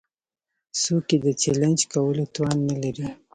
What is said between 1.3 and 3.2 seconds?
چلېنج کولو توان نه لري.